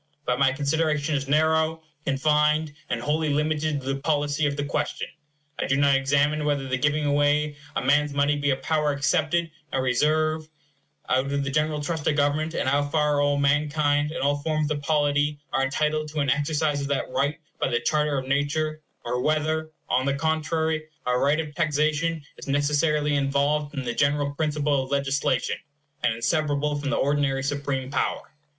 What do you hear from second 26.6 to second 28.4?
from the ordinary supreme power.